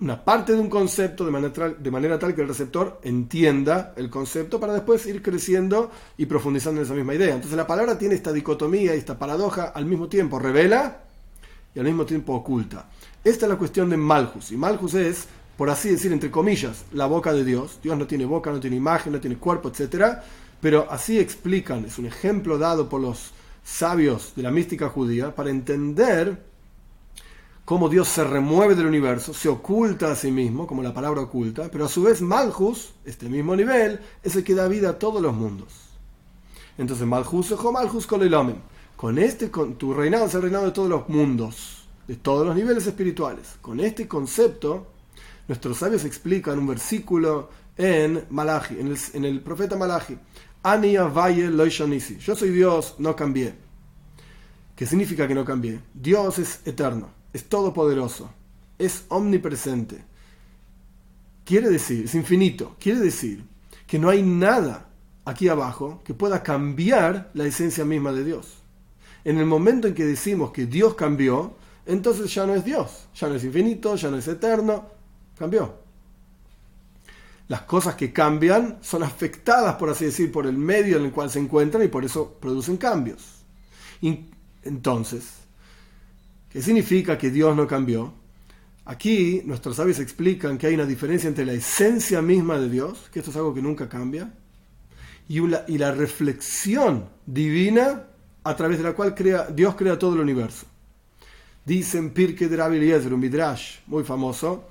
una 0.00 0.24
parte 0.24 0.52
de 0.52 0.60
un 0.60 0.68
concepto 0.68 1.24
de 1.24 1.30
manera, 1.30 1.70
de 1.70 1.90
manera 1.90 2.18
tal 2.18 2.34
que 2.34 2.42
el 2.42 2.48
receptor 2.48 3.00
entienda 3.02 3.92
el 3.96 4.10
concepto 4.10 4.60
para 4.60 4.74
después 4.74 5.04
ir 5.06 5.22
creciendo 5.22 5.90
y 6.16 6.26
profundizando 6.26 6.80
en 6.80 6.86
esa 6.86 6.94
misma 6.94 7.14
idea. 7.14 7.34
Entonces 7.34 7.56
la 7.56 7.66
palabra 7.66 7.98
tiene 7.98 8.14
esta 8.14 8.32
dicotomía 8.32 8.94
y 8.94 8.98
esta 8.98 9.18
paradoja 9.18 9.64
al 9.74 9.86
mismo 9.86 10.08
tiempo 10.08 10.38
revela 10.38 11.00
y 11.74 11.78
al 11.78 11.86
mismo 11.86 12.06
tiempo 12.06 12.34
oculta. 12.34 12.88
Esta 13.24 13.46
es 13.46 13.50
la 13.50 13.58
cuestión 13.58 13.90
de 13.90 13.96
Malhus. 13.96 14.52
Y 14.52 14.56
Malhus 14.56 14.94
es, 14.94 15.26
por 15.56 15.70
así 15.70 15.90
decir, 15.90 16.12
entre 16.12 16.30
comillas, 16.30 16.84
la 16.92 17.06
boca 17.06 17.32
de 17.32 17.44
Dios. 17.44 17.78
Dios 17.82 17.96
no 17.96 18.06
tiene 18.06 18.24
boca, 18.26 18.50
no 18.50 18.60
tiene 18.60 18.76
imagen, 18.76 19.12
no 19.12 19.20
tiene 19.20 19.36
cuerpo, 19.36 19.68
etc. 19.70 20.18
Pero 20.60 20.86
así 20.90 21.18
explican, 21.18 21.84
es 21.84 21.98
un 21.98 22.06
ejemplo 22.06 22.58
dado 22.58 22.88
por 22.88 23.00
los 23.00 23.32
sabios 23.64 24.32
de 24.36 24.42
la 24.42 24.50
mística 24.50 24.88
judía 24.88 25.34
para 25.34 25.50
entender 25.50 26.44
cómo 27.64 27.88
Dios 27.88 28.06
se 28.06 28.22
remueve 28.22 28.76
del 28.76 28.86
universo, 28.86 29.34
se 29.34 29.48
oculta 29.48 30.12
a 30.12 30.14
sí 30.14 30.30
mismo, 30.30 30.66
como 30.68 30.84
la 30.84 30.94
palabra 30.94 31.22
oculta, 31.22 31.68
pero 31.70 31.86
a 31.86 31.88
su 31.88 32.02
vez 32.02 32.22
Malhus, 32.22 32.92
este 33.04 33.28
mismo 33.28 33.56
nivel, 33.56 33.98
es 34.22 34.36
el 34.36 34.44
que 34.44 34.54
da 34.54 34.68
vida 34.68 34.90
a 34.90 34.98
todos 34.98 35.20
los 35.20 35.34
mundos. 35.34 35.72
Entonces 36.78 37.06
Malhus 37.06 37.52
o 37.52 37.72
Malhus 37.72 38.06
con 38.06 38.20
Con 38.96 39.18
este, 39.18 39.50
con 39.50 39.74
tu 39.74 39.94
reinado 39.94 40.26
es 40.26 40.34
el 40.34 40.42
reinado 40.42 40.66
de 40.66 40.72
todos 40.72 40.88
los 40.88 41.08
mundos, 41.08 41.88
de 42.06 42.16
todos 42.16 42.46
los 42.46 42.54
niveles 42.54 42.86
espirituales. 42.86 43.56
Con 43.60 43.80
este 43.80 44.06
concepto, 44.06 44.86
nuestros 45.48 45.78
sabios 45.78 46.04
explican 46.04 46.58
un 46.58 46.66
versículo 46.66 47.50
en 47.76 48.24
Malachi, 48.30 48.78
en 48.80 48.88
el, 48.88 48.98
en 49.12 49.24
el 49.24 49.40
profeta 49.40 49.76
Malachi. 49.76 50.16
Yo 52.18 52.36
soy 52.36 52.50
Dios, 52.50 52.94
no 52.98 53.14
cambié. 53.14 53.54
¿Qué 54.74 54.84
significa 54.84 55.28
que 55.28 55.34
no 55.34 55.44
cambié? 55.44 55.80
Dios 55.94 56.38
es 56.38 56.60
eterno, 56.66 57.10
es 57.32 57.48
todopoderoso, 57.48 58.30
es 58.78 59.04
omnipresente. 59.08 60.04
Quiere 61.44 61.70
decir, 61.70 62.04
es 62.04 62.14
infinito. 62.14 62.76
Quiere 62.80 62.98
decir 62.98 63.44
que 63.86 63.98
no 63.98 64.10
hay 64.10 64.22
nada 64.22 64.88
aquí 65.24 65.48
abajo 65.48 66.02
que 66.04 66.14
pueda 66.14 66.42
cambiar 66.42 67.30
la 67.34 67.46
esencia 67.46 67.84
misma 67.84 68.12
de 68.12 68.24
Dios. 68.24 68.62
En 69.24 69.38
el 69.38 69.46
momento 69.46 69.86
en 69.86 69.94
que 69.94 70.04
decimos 70.04 70.50
que 70.50 70.66
Dios 70.66 70.94
cambió, 70.94 71.56
entonces 71.86 72.34
ya 72.34 72.46
no 72.46 72.54
es 72.54 72.64
Dios, 72.64 73.08
ya 73.14 73.28
no 73.28 73.36
es 73.36 73.44
infinito, 73.44 73.94
ya 73.94 74.10
no 74.10 74.18
es 74.18 74.26
eterno, 74.26 74.95
cambió 75.38 75.86
las 77.48 77.62
cosas 77.62 77.94
que 77.94 78.12
cambian 78.12 78.78
son 78.82 79.02
afectadas, 79.02 79.76
por 79.76 79.90
así 79.90 80.06
decir, 80.06 80.32
por 80.32 80.46
el 80.46 80.58
medio 80.58 80.96
en 80.96 81.04
el 81.04 81.12
cual 81.12 81.30
se 81.30 81.38
encuentran 81.38 81.84
y 81.84 81.88
por 81.88 82.04
eso 82.04 82.36
producen 82.40 82.76
cambios. 82.76 83.22
entonces, 84.62 85.28
¿qué 86.50 86.60
significa 86.60 87.16
que 87.16 87.30
Dios 87.30 87.56
no 87.56 87.66
cambió? 87.66 88.12
Aquí 88.84 89.42
nuestros 89.44 89.76
sabios 89.76 89.98
explican 90.00 90.58
que 90.58 90.66
hay 90.66 90.74
una 90.74 90.86
diferencia 90.86 91.28
entre 91.28 91.46
la 91.46 91.52
esencia 91.52 92.20
misma 92.20 92.58
de 92.58 92.68
Dios, 92.68 93.08
que 93.12 93.20
esto 93.20 93.30
es 93.30 93.36
algo 93.36 93.54
que 93.54 93.62
nunca 93.62 93.88
cambia, 93.88 94.32
y, 95.28 95.38
y 95.38 95.78
la 95.78 95.92
reflexión 95.92 97.08
divina 97.26 98.04
a 98.42 98.56
través 98.56 98.78
de 98.78 98.84
la 98.84 98.92
cual 98.92 99.14
Dios 99.54 99.74
crea 99.74 99.98
todo 99.98 100.14
el 100.14 100.20
universo. 100.20 100.66
Dicen 101.64 102.10
Pirke 102.10 102.48
de 102.48 102.56
Rabbi 102.56 102.78
un 102.78 103.74
muy 103.88 104.04
famoso, 104.04 104.68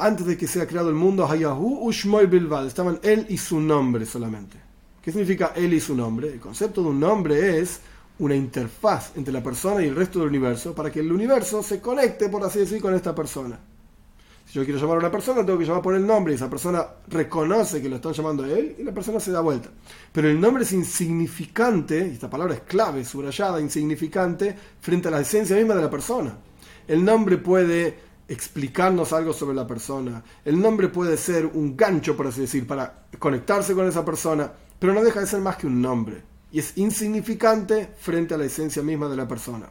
antes 0.00 0.26
de 0.26 0.36
que 0.36 0.48
sea 0.48 0.66
creado 0.66 0.88
el 0.88 0.96
mundo, 0.96 1.28
estaban 2.66 2.98
él 3.02 3.26
y 3.28 3.36
su 3.36 3.60
nombre 3.60 4.04
solamente. 4.04 4.56
¿Qué 5.00 5.12
significa 5.12 5.52
él 5.54 5.72
y 5.74 5.80
su 5.80 5.94
nombre? 5.94 6.32
El 6.32 6.40
concepto 6.40 6.82
de 6.82 6.88
un 6.88 6.98
nombre 6.98 7.60
es 7.60 7.80
una 8.18 8.34
interfaz 8.34 9.12
entre 9.16 9.32
la 9.32 9.42
persona 9.42 9.82
y 9.82 9.86
el 9.86 9.94
resto 9.94 10.18
del 10.18 10.28
universo 10.28 10.74
para 10.74 10.90
que 10.90 10.98
el 11.00 11.12
universo 11.12 11.62
se 11.62 11.80
conecte, 11.80 12.28
por 12.28 12.42
así 12.42 12.58
decir, 12.58 12.82
con 12.82 12.92
esta 12.94 13.14
persona. 13.14 13.60
Si 14.44 14.54
yo 14.54 14.64
quiero 14.64 14.80
llamar 14.80 14.96
a 14.96 15.00
una 15.00 15.10
persona, 15.12 15.46
tengo 15.46 15.58
que 15.60 15.64
llamar 15.64 15.82
por 15.82 15.94
el 15.94 16.04
nombre 16.04 16.32
y 16.32 16.36
esa 16.36 16.50
persona 16.50 16.84
reconoce 17.06 17.80
que 17.80 17.88
lo 17.88 17.96
están 17.96 18.12
llamando 18.12 18.42
a 18.42 18.48
él 18.48 18.74
y 18.76 18.82
la 18.82 18.92
persona 18.92 19.20
se 19.20 19.30
da 19.30 19.40
vuelta. 19.40 19.68
Pero 20.10 20.28
el 20.28 20.40
nombre 20.40 20.64
es 20.64 20.72
insignificante, 20.72 22.08
y 22.08 22.14
esta 22.14 22.28
palabra 22.28 22.54
es 22.54 22.60
clave, 22.62 23.04
subrayada, 23.04 23.60
insignificante, 23.60 24.56
frente 24.80 25.06
a 25.06 25.12
la 25.12 25.20
esencia 25.20 25.54
misma 25.54 25.76
de 25.76 25.82
la 25.82 25.90
persona. 25.90 26.36
El 26.88 27.04
nombre 27.04 27.38
puede 27.38 28.09
explicarnos 28.30 29.12
algo 29.12 29.32
sobre 29.32 29.56
la 29.56 29.66
persona. 29.66 30.22
El 30.44 30.60
nombre 30.60 30.88
puede 30.88 31.16
ser 31.16 31.46
un 31.46 31.76
gancho, 31.76 32.16
por 32.16 32.28
así 32.28 32.42
decir, 32.42 32.66
para 32.66 33.06
conectarse 33.18 33.74
con 33.74 33.88
esa 33.88 34.04
persona, 34.04 34.50
pero 34.78 34.94
no 34.94 35.02
deja 35.02 35.20
de 35.20 35.26
ser 35.26 35.40
más 35.40 35.56
que 35.56 35.66
un 35.66 35.82
nombre. 35.82 36.22
Y 36.52 36.60
es 36.60 36.78
insignificante 36.78 37.92
frente 37.98 38.34
a 38.34 38.38
la 38.38 38.44
esencia 38.44 38.82
misma 38.82 39.08
de 39.08 39.16
la 39.16 39.26
persona. 39.26 39.68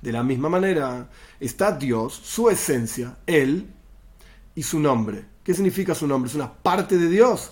De 0.00 0.12
la 0.12 0.22
misma 0.22 0.48
manera, 0.48 1.08
está 1.38 1.72
Dios, 1.72 2.14
su 2.14 2.48
esencia, 2.48 3.18
Él, 3.26 3.68
y 4.54 4.62
su 4.62 4.80
nombre. 4.80 5.24
¿Qué 5.44 5.52
significa 5.52 5.94
su 5.94 6.06
nombre? 6.06 6.30
Es 6.30 6.34
una 6.34 6.52
parte 6.52 6.96
de 6.96 7.08
Dios. 7.08 7.50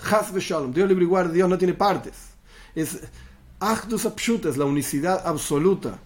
Dios 0.73 0.89
libre 0.89 1.29
Dios 1.29 1.49
no 1.49 1.59
tiene 1.59 1.75
partes. 1.75 2.15
Es 2.75 3.01
Achdus 3.59 4.07
es 4.07 4.57
la 4.57 4.65
unicidad 4.65 5.27
absoluta. 5.27 5.99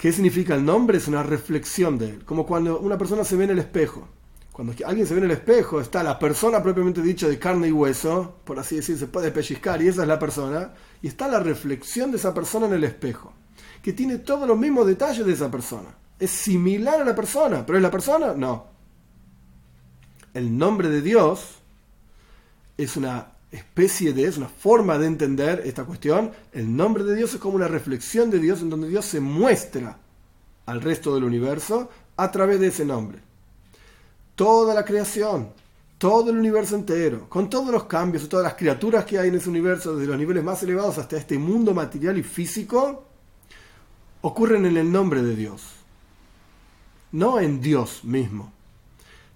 ¿Qué 0.00 0.12
significa 0.12 0.54
el 0.54 0.64
nombre? 0.64 0.96
Es 0.96 1.08
una 1.08 1.22
reflexión 1.22 1.98
de 1.98 2.08
él. 2.08 2.24
Como 2.24 2.46
cuando 2.46 2.80
una 2.80 2.96
persona 2.96 3.22
se 3.22 3.36
ve 3.36 3.44
en 3.44 3.50
el 3.50 3.58
espejo. 3.58 4.08
Cuando 4.50 4.72
alguien 4.86 5.06
se 5.06 5.12
ve 5.12 5.18
en 5.18 5.26
el 5.26 5.32
espejo, 5.32 5.78
está 5.78 6.02
la 6.02 6.18
persona 6.18 6.62
propiamente 6.62 7.02
dicha 7.02 7.28
de 7.28 7.38
carne 7.38 7.68
y 7.68 7.72
hueso, 7.72 8.36
por 8.44 8.58
así 8.58 8.76
decir, 8.76 8.96
se 8.96 9.08
puede 9.08 9.30
pellizcar 9.30 9.82
y 9.82 9.88
esa 9.88 10.00
es 10.00 10.08
la 10.08 10.18
persona. 10.18 10.72
Y 11.02 11.08
está 11.08 11.28
la 11.28 11.40
reflexión 11.40 12.10
de 12.10 12.16
esa 12.16 12.32
persona 12.32 12.64
en 12.64 12.72
el 12.72 12.84
espejo, 12.84 13.34
que 13.82 13.92
tiene 13.92 14.16
todos 14.16 14.48
los 14.48 14.56
mismos 14.56 14.86
detalles 14.86 15.26
de 15.26 15.34
esa 15.34 15.50
persona. 15.50 15.94
Es 16.18 16.30
similar 16.30 17.02
a 17.02 17.04
la 17.04 17.14
persona, 17.14 17.66
pero 17.66 17.76
es 17.76 17.82
la 17.82 17.90
persona, 17.90 18.32
no. 18.34 18.68
El 20.32 20.56
nombre 20.56 20.88
de 20.88 21.02
Dios 21.02 21.56
es 22.78 22.96
una 22.96 23.29
especie 23.52 24.12
de, 24.12 24.24
es 24.24 24.36
una 24.36 24.48
forma 24.48 24.98
de 24.98 25.06
entender 25.06 25.62
esta 25.64 25.84
cuestión. 25.84 26.30
El 26.52 26.74
nombre 26.74 27.04
de 27.04 27.16
Dios 27.16 27.34
es 27.34 27.40
como 27.40 27.56
una 27.56 27.68
reflexión 27.68 28.30
de 28.30 28.38
Dios 28.38 28.60
en 28.60 28.70
donde 28.70 28.88
Dios 28.88 29.04
se 29.04 29.20
muestra 29.20 29.98
al 30.66 30.80
resto 30.80 31.14
del 31.14 31.24
universo 31.24 31.90
a 32.16 32.30
través 32.30 32.60
de 32.60 32.68
ese 32.68 32.84
nombre. 32.84 33.18
Toda 34.36 34.72
la 34.72 34.84
creación, 34.84 35.48
todo 35.98 36.30
el 36.30 36.38
universo 36.38 36.76
entero, 36.76 37.28
con 37.28 37.50
todos 37.50 37.70
los 37.70 37.84
cambios 37.84 38.24
y 38.24 38.28
todas 38.28 38.44
las 38.44 38.54
criaturas 38.54 39.04
que 39.04 39.18
hay 39.18 39.28
en 39.28 39.34
ese 39.34 39.50
universo, 39.50 39.96
desde 39.96 40.08
los 40.10 40.18
niveles 40.18 40.44
más 40.44 40.62
elevados 40.62 40.98
hasta 40.98 41.16
este 41.16 41.36
mundo 41.38 41.74
material 41.74 42.16
y 42.18 42.22
físico, 42.22 43.04
ocurren 44.22 44.64
en 44.66 44.76
el 44.76 44.90
nombre 44.90 45.22
de 45.22 45.34
Dios, 45.34 45.62
no 47.12 47.40
en 47.40 47.60
Dios 47.60 48.04
mismo. 48.04 48.52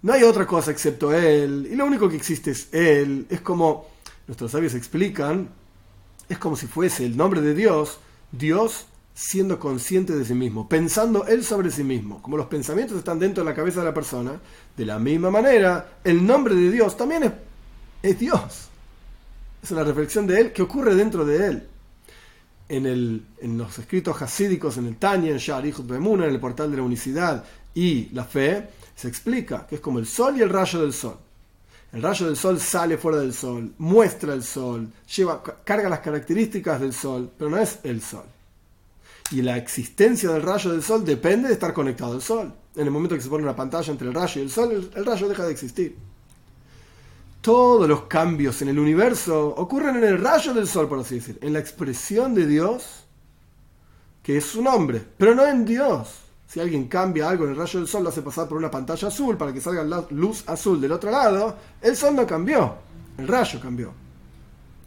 No 0.02 0.12
hay 0.12 0.22
otra 0.22 0.46
cosa 0.46 0.70
excepto 0.70 1.14
Él, 1.14 1.66
y 1.70 1.74
lo 1.74 1.86
único 1.86 2.08
que 2.08 2.16
existe 2.16 2.50
es 2.50 2.68
Él. 2.72 3.26
Es 3.30 3.40
como 3.40 3.93
nuestros 4.26 4.52
sabios 4.52 4.74
explican, 4.74 5.48
es 6.28 6.38
como 6.38 6.56
si 6.56 6.66
fuese 6.66 7.04
el 7.04 7.16
nombre 7.16 7.40
de 7.40 7.54
Dios, 7.54 7.98
Dios 8.32 8.86
siendo 9.14 9.60
consciente 9.60 10.14
de 10.14 10.24
sí 10.24 10.34
mismo, 10.34 10.68
pensando 10.68 11.26
él 11.26 11.44
sobre 11.44 11.70
sí 11.70 11.84
mismo. 11.84 12.20
Como 12.20 12.36
los 12.36 12.46
pensamientos 12.46 12.98
están 12.98 13.18
dentro 13.18 13.44
de 13.44 13.50
la 13.50 13.56
cabeza 13.56 13.80
de 13.80 13.86
la 13.86 13.94
persona, 13.94 14.40
de 14.76 14.84
la 14.84 14.98
misma 14.98 15.30
manera, 15.30 15.98
el 16.02 16.26
nombre 16.26 16.54
de 16.54 16.70
Dios 16.70 16.96
también 16.96 17.32
es, 18.02 18.18
Dios. 18.18 18.68
Es 19.62 19.70
una 19.70 19.84
reflexión 19.84 20.26
de 20.26 20.40
él 20.40 20.52
que 20.52 20.62
ocurre 20.62 20.94
dentro 20.94 21.24
de 21.24 21.46
él. 21.46 21.68
En, 22.68 22.86
el, 22.86 23.24
en 23.40 23.58
los 23.58 23.78
escritos 23.78 24.20
hasídicos, 24.20 24.78
en 24.78 24.86
el 24.86 24.96
Tanya, 24.96 25.30
en 25.30 25.36
Shar, 25.36 25.64
Bemuna, 25.84 26.24
en 26.24 26.32
el 26.32 26.40
portal 26.40 26.70
de 26.70 26.78
la 26.78 26.82
unicidad 26.82 27.44
y 27.74 28.08
la 28.12 28.24
fe, 28.24 28.68
se 28.96 29.06
explica 29.06 29.66
que 29.66 29.76
es 29.76 29.80
como 29.80 29.98
el 29.98 30.06
sol 30.06 30.36
y 30.38 30.42
el 30.42 30.48
rayo 30.48 30.80
del 30.80 30.92
sol. 30.92 31.18
El 31.94 32.02
rayo 32.02 32.26
del 32.26 32.36
sol 32.36 32.58
sale 32.58 32.98
fuera 32.98 33.18
del 33.18 33.32
sol, 33.32 33.72
muestra 33.78 34.34
el 34.34 34.42
sol, 34.42 34.88
lleva, 35.16 35.40
carga 35.62 35.88
las 35.88 36.00
características 36.00 36.80
del 36.80 36.92
sol, 36.92 37.30
pero 37.38 37.50
no 37.50 37.56
es 37.56 37.78
el 37.84 38.02
sol. 38.02 38.24
Y 39.30 39.42
la 39.42 39.56
existencia 39.56 40.28
del 40.30 40.42
rayo 40.42 40.72
del 40.72 40.82
sol 40.82 41.04
depende 41.04 41.46
de 41.46 41.54
estar 41.54 41.72
conectado 41.72 42.14
al 42.14 42.20
sol. 42.20 42.52
En 42.74 42.82
el 42.82 42.90
momento 42.90 43.14
que 43.14 43.20
se 43.20 43.28
pone 43.28 43.44
una 43.44 43.54
pantalla 43.54 43.92
entre 43.92 44.08
el 44.08 44.14
rayo 44.14 44.40
y 44.40 44.44
el 44.44 44.50
sol, 44.50 44.90
el, 44.92 45.06
rayo 45.06 45.28
deja 45.28 45.46
de 45.46 45.52
existir. 45.52 45.96
Todos 47.40 47.88
los 47.88 48.02
cambios 48.06 48.60
en 48.62 48.70
el 48.70 48.78
universo 48.80 49.54
ocurren 49.56 49.94
en 49.94 50.04
el 50.04 50.20
rayo 50.20 50.52
del 50.52 50.66
sol, 50.66 50.88
por 50.88 50.98
así 50.98 51.16
decir, 51.16 51.38
en 51.42 51.52
la 51.52 51.60
expresión 51.60 52.34
de 52.34 52.48
Dios, 52.48 53.04
que 54.20 54.38
es 54.38 54.44
su 54.44 54.62
nombre, 54.62 55.00
pero 55.16 55.36
no 55.36 55.46
en 55.46 55.64
Dios. 55.64 56.23
Si 56.54 56.60
alguien 56.60 56.86
cambia 56.86 57.28
algo 57.28 57.46
en 57.46 57.50
el 57.50 57.56
rayo 57.56 57.80
del 57.80 57.88
sol, 57.88 58.04
lo 58.04 58.10
hace 58.10 58.22
pasar 58.22 58.46
por 58.46 58.56
una 58.56 58.70
pantalla 58.70 59.08
azul 59.08 59.36
para 59.36 59.52
que 59.52 59.60
salga 59.60 59.82
la 59.82 60.06
luz 60.10 60.44
azul 60.46 60.80
del 60.80 60.92
otro 60.92 61.10
lado, 61.10 61.56
el 61.82 61.96
sol 61.96 62.14
no 62.14 62.24
cambió, 62.24 62.76
el 63.18 63.26
rayo 63.26 63.58
cambió. 63.58 63.92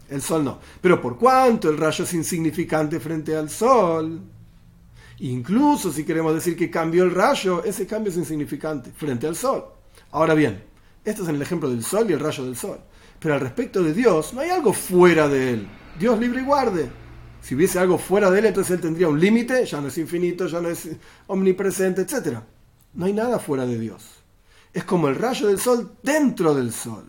El 0.08 0.22
sol 0.22 0.46
no. 0.46 0.58
Pero 0.80 0.98
por 0.98 1.18
cuanto 1.18 1.68
el 1.68 1.76
rayo 1.76 2.04
es 2.04 2.14
insignificante 2.14 2.98
frente 2.98 3.36
al 3.36 3.50
sol, 3.50 4.18
Incluso 5.18 5.92
si 5.92 6.06
queremos 6.06 6.32
decir 6.32 6.56
que 6.56 6.70
cambió 6.70 7.04
el 7.04 7.14
rayo, 7.14 7.62
ese 7.62 7.86
cambio 7.86 8.10
es 8.12 8.16
insignificante 8.16 8.90
frente 8.90 9.26
al 9.26 9.36
sol. 9.36 9.66
Ahora 10.12 10.32
bien, 10.32 10.64
esto 11.04 11.22
es 11.22 11.28
en 11.28 11.34
el 11.34 11.42
ejemplo 11.42 11.68
del 11.68 11.84
sol 11.84 12.08
y 12.08 12.14
el 12.14 12.20
rayo 12.20 12.46
del 12.46 12.56
sol. 12.56 12.78
Pero 13.20 13.34
al 13.34 13.40
respecto 13.40 13.82
de 13.82 13.92
Dios, 13.92 14.32
no 14.32 14.40
hay 14.40 14.48
algo 14.48 14.72
fuera 14.72 15.28
de 15.28 15.50
él. 15.50 15.68
Dios 15.98 16.18
libre 16.18 16.40
y 16.40 16.44
guarde. 16.46 16.90
Si 17.42 17.54
hubiese 17.54 17.78
algo 17.78 17.98
fuera 17.98 18.30
de 18.30 18.40
él, 18.40 18.46
entonces 18.46 18.74
él 18.74 18.80
tendría 18.80 19.08
un 19.08 19.20
límite, 19.20 19.64
ya 19.64 19.80
no 19.80 19.88
es 19.88 19.98
infinito, 19.98 20.46
ya 20.46 20.60
no 20.60 20.68
es 20.68 20.88
omnipresente, 21.26 22.02
etc. 22.02 22.38
No 22.94 23.06
hay 23.06 23.12
nada 23.12 23.38
fuera 23.38 23.64
de 23.64 23.78
Dios. 23.78 24.04
Es 24.72 24.84
como 24.84 25.08
el 25.08 25.14
rayo 25.14 25.46
del 25.48 25.58
sol 25.58 25.92
dentro 26.02 26.54
del 26.54 26.72
sol. 26.72 27.04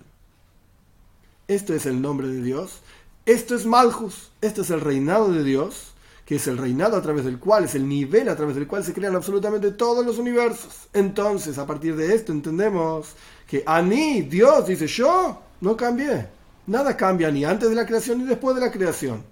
Esto 1.48 1.74
es 1.74 1.86
el 1.86 2.01
nombre 2.01 2.27
de 2.27 2.41
Dios. 2.41 2.81
Esto 3.25 3.55
es 3.55 3.65
Malchus. 3.65 4.31
Esto 4.41 4.62
es 4.62 4.69
el 4.69 4.81
reinado 4.81 5.31
de 5.31 5.43
Dios, 5.43 5.93
que 6.25 6.36
es 6.36 6.48
el 6.48 6.57
reinado 6.57 6.95
a 6.95 7.01
través 7.01 7.25
del 7.25 7.39
cual, 7.39 7.65
es 7.65 7.75
el 7.75 7.88
nivel 7.88 8.29
a 8.29 8.36
través 8.36 8.55
del 8.55 8.67
cual 8.67 8.83
se 8.83 8.93
crean 8.93 9.15
absolutamente 9.15 9.71
todos 9.71 10.05
los 10.05 10.19
universos. 10.19 10.88
Entonces, 10.93 11.57
a 11.57 11.65
partir 11.65 11.95
de 11.95 12.13
esto 12.13 12.31
entendemos 12.31 13.15
que 13.48 13.63
a 13.65 13.81
mí, 13.81 14.21
Dios, 14.21 14.67
dice 14.67 14.88
yo, 14.88 15.41
no 15.62 15.75
cambié. 15.75 16.27
Nada 16.67 16.95
cambia 16.95 17.31
ni 17.31 17.43
antes 17.43 17.69
de 17.69 17.75
la 17.75 17.86
creación 17.86 18.19
ni 18.19 18.25
después 18.25 18.55
de 18.55 18.62
la 18.62 18.71
creación. 18.71 19.24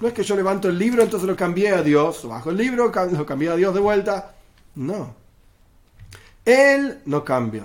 No 0.00 0.08
es 0.08 0.14
que 0.14 0.22
yo 0.22 0.36
levanto 0.36 0.68
el 0.68 0.78
libro, 0.78 1.02
entonces 1.02 1.28
lo 1.28 1.36
cambié 1.36 1.70
a 1.70 1.82
Dios, 1.82 2.26
bajo 2.28 2.50
el 2.50 2.56
libro, 2.56 2.92
lo 3.12 3.26
cambié 3.26 3.48
a 3.48 3.56
Dios 3.56 3.74
de 3.74 3.80
vuelta. 3.80 4.34
No. 4.76 5.14
Él 6.44 7.00
no 7.06 7.24
cambia. 7.24 7.64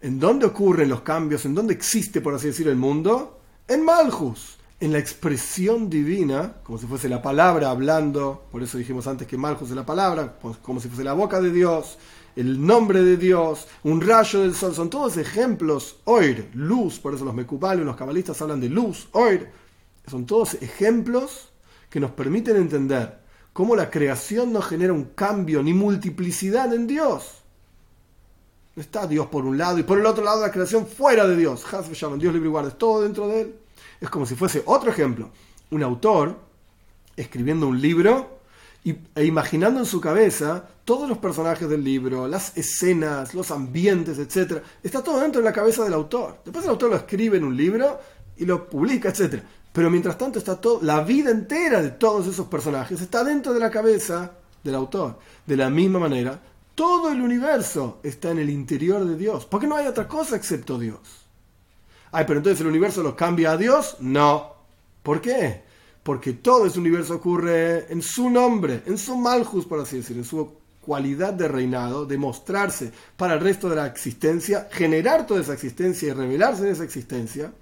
¿En 0.00 0.18
dónde 0.18 0.46
ocurren 0.46 0.88
los 0.88 1.02
cambios? 1.02 1.44
¿En 1.44 1.54
dónde 1.54 1.74
existe, 1.74 2.22
por 2.22 2.34
así 2.34 2.46
decir, 2.46 2.68
el 2.68 2.76
mundo? 2.76 3.38
En 3.68 3.84
Malchus, 3.84 4.56
en 4.80 4.92
la 4.92 4.98
expresión 4.98 5.90
divina, 5.90 6.54
como 6.62 6.78
si 6.78 6.86
fuese 6.86 7.08
la 7.08 7.20
palabra 7.20 7.70
hablando, 7.70 8.46
por 8.50 8.62
eso 8.62 8.78
dijimos 8.78 9.06
antes 9.06 9.28
que 9.28 9.36
Malchus 9.36 9.68
es 9.68 9.76
la 9.76 9.84
palabra, 9.84 10.36
como 10.62 10.80
si 10.80 10.88
fuese 10.88 11.04
la 11.04 11.12
boca 11.12 11.38
de 11.38 11.52
Dios, 11.52 11.98
el 12.34 12.64
nombre 12.64 13.02
de 13.02 13.18
Dios, 13.18 13.68
un 13.82 14.00
rayo 14.00 14.40
del 14.40 14.54
sol, 14.54 14.74
son 14.74 14.88
todos 14.88 15.18
ejemplos, 15.18 15.96
oir, 16.04 16.48
luz, 16.54 16.98
por 16.98 17.14
eso 17.14 17.26
los 17.26 17.34
mecubales, 17.34 17.84
los 17.84 17.96
cabalistas 17.96 18.40
hablan 18.40 18.60
de 18.60 18.70
luz, 18.70 19.08
oir, 19.12 19.50
son 20.10 20.26
todos 20.26 20.54
ejemplos 20.54 21.50
que 21.88 22.00
nos 22.00 22.10
permiten 22.10 22.56
entender 22.56 23.18
cómo 23.52 23.76
la 23.76 23.90
creación 23.90 24.52
no 24.52 24.62
genera 24.62 24.92
un 24.92 25.04
cambio 25.04 25.62
ni 25.62 25.72
multiplicidad 25.72 26.72
en 26.74 26.86
Dios. 26.86 27.42
No 28.76 28.82
está 28.82 29.06
Dios 29.06 29.26
por 29.26 29.44
un 29.44 29.58
lado 29.58 29.78
y 29.78 29.82
por 29.82 29.98
el 29.98 30.06
otro 30.06 30.24
lado 30.24 30.42
la 30.42 30.52
creación 30.52 30.86
fuera 30.86 31.26
de 31.26 31.36
Dios. 31.36 31.64
Dios 32.18 32.32
libre 32.32 32.48
y 32.48 32.50
guarda, 32.50 32.68
es 32.68 32.78
todo 32.78 33.02
dentro 33.02 33.28
de 33.28 33.40
él. 33.42 33.54
Es 34.00 34.08
como 34.08 34.26
si 34.26 34.34
fuese 34.34 34.62
otro 34.66 34.90
ejemplo. 34.90 35.30
Un 35.70 35.82
autor 35.82 36.38
escribiendo 37.16 37.66
un 37.66 37.80
libro 37.80 38.40
e 38.84 39.24
imaginando 39.24 39.80
en 39.80 39.86
su 39.86 40.00
cabeza 40.00 40.64
todos 40.84 41.08
los 41.08 41.18
personajes 41.18 41.68
del 41.68 41.84
libro, 41.84 42.26
las 42.26 42.56
escenas, 42.56 43.34
los 43.34 43.50
ambientes, 43.50 44.18
etc. 44.18 44.62
Está 44.82 45.02
todo 45.02 45.20
dentro 45.20 45.40
de 45.42 45.44
la 45.44 45.52
cabeza 45.52 45.84
del 45.84 45.92
autor. 45.92 46.40
Después 46.44 46.64
el 46.64 46.70
autor 46.70 46.90
lo 46.90 46.96
escribe 46.96 47.36
en 47.36 47.44
un 47.44 47.56
libro 47.56 48.00
y 48.36 48.46
lo 48.46 48.68
publica, 48.68 49.10
etc. 49.10 49.42
Pero 49.72 49.90
mientras 49.90 50.18
tanto 50.18 50.38
está 50.38 50.60
todo, 50.60 50.80
la 50.82 51.02
vida 51.02 51.30
entera 51.30 51.80
de 51.80 51.90
todos 51.90 52.26
esos 52.26 52.46
personajes 52.48 53.00
está 53.00 53.22
dentro 53.22 53.52
de 53.52 53.60
la 53.60 53.70
cabeza 53.70 54.32
del 54.62 54.74
autor. 54.74 55.18
De 55.46 55.56
la 55.56 55.70
misma 55.70 55.98
manera, 55.98 56.40
todo 56.74 57.10
el 57.12 57.20
universo 57.20 58.00
está 58.02 58.30
en 58.30 58.40
el 58.40 58.50
interior 58.50 59.04
de 59.04 59.16
Dios. 59.16 59.46
Porque 59.46 59.66
no 59.66 59.76
hay 59.76 59.86
otra 59.86 60.08
cosa 60.08 60.36
excepto 60.36 60.78
Dios. 60.78 60.98
Ay, 62.12 62.24
pero 62.26 62.38
entonces 62.38 62.60
el 62.60 62.66
universo 62.66 63.02
lo 63.02 63.14
cambia 63.14 63.52
a 63.52 63.56
Dios? 63.56 63.96
No. 64.00 64.54
¿Por 65.02 65.20
qué? 65.20 65.62
Porque 66.02 66.32
todo 66.32 66.66
ese 66.66 66.78
universo 66.78 67.14
ocurre 67.14 67.92
en 67.92 68.02
su 68.02 68.28
nombre, 68.28 68.82
en 68.86 68.98
su 68.98 69.16
malhus, 69.16 69.66
por 69.66 69.80
así 69.80 69.98
decirlo, 69.98 70.22
en 70.22 70.28
su 70.28 70.52
cualidad 70.80 71.32
de 71.32 71.46
reinado, 71.46 72.06
de 72.06 72.18
mostrarse 72.18 72.90
para 73.16 73.34
el 73.34 73.40
resto 73.40 73.68
de 73.68 73.76
la 73.76 73.86
existencia, 73.86 74.68
generar 74.72 75.26
toda 75.26 75.40
esa 75.40 75.52
existencia 75.52 76.08
y 76.08 76.12
revelarse 76.12 76.62
en 76.62 76.72
esa 76.72 76.84
existencia. 76.84 77.52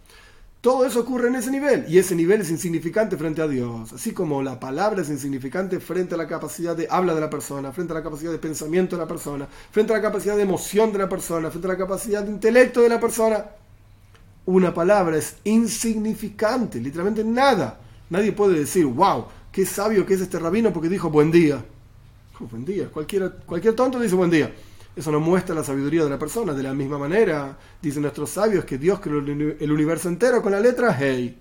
Todo 0.61 0.85
eso 0.85 1.01
ocurre 1.01 1.29
en 1.29 1.37
ese 1.37 1.53
nivel 1.53 1.85
y 1.89 1.99
ese 1.99 2.17
nivel 2.17 2.41
es 2.41 2.51
insignificante 2.51 3.17
frente 3.17 3.41
a 3.41 3.47
Dios, 3.47 3.93
así 3.93 4.11
como 4.11 4.43
la 4.43 4.59
palabra 4.59 5.03
es 5.03 5.09
insignificante 5.09 5.79
frente 5.79 6.17
a 6.17 6.19
la 6.19 6.27
capacidad 6.27 6.77
de 6.77 6.89
habla 6.91 7.15
de 7.15 7.21
la 7.21 7.31
persona, 7.31 7.71
frente 7.71 7.93
a 7.93 7.97
la 7.97 8.03
capacidad 8.03 8.33
de 8.33 8.39
pensamiento 8.39 8.97
de 8.97 9.03
la 9.03 9.07
persona, 9.07 9.47
frente 9.71 9.93
a 9.93 9.97
la 9.97 10.03
capacidad 10.03 10.35
de 10.35 10.43
emoción 10.43 10.93
de 10.93 10.99
la 10.99 11.09
persona, 11.09 11.49
frente 11.51 11.69
a 11.69 11.71
la 11.71 11.77
capacidad 11.79 12.25
de 12.25 12.33
intelecto 12.33 12.81
de 12.81 12.89
la 12.89 12.99
persona. 12.99 13.45
Una 14.47 14.75
palabra 14.75 15.17
es 15.17 15.37
insignificante, 15.45 16.81
literalmente 16.81 17.23
nada. 17.23 17.79
Nadie 18.11 18.33
puede 18.33 18.59
decir, 18.59 18.85
wow, 18.85 19.27
qué 19.53 19.65
sabio 19.65 20.05
que 20.05 20.15
es 20.15 20.23
este 20.23 20.41
rabino 20.41 20.73
porque 20.73 20.89
dijo 20.89 21.09
buen 21.09 21.31
día. 21.31 21.65
buen 22.51 22.65
día, 22.65 22.89
cualquier, 22.89 23.33
cualquier 23.47 23.77
tonto 23.77 24.01
dice 24.01 24.17
buen 24.17 24.31
día. 24.31 24.53
Eso 24.99 25.13
no 25.13 25.21
muestra 25.21 25.55
la 25.55 25.63
sabiduría 25.63 26.03
de 26.03 26.11
la 26.11 26.19
persona. 26.19 26.53
De 26.53 26.63
la 26.65 26.75
misma 26.75 26.99
manera, 26.99 27.57
dicen 27.81 28.03
nuestros 28.03 28.31
sabios 28.31 28.65
que 28.65 28.79
Dios 28.79 28.99
creó 28.99 29.21
el 29.21 29.71
universo 29.71 30.09
entero 30.09 30.43
con 30.43 30.51
la 30.51 30.59
letra 30.59 30.97
Hey. 30.99 31.39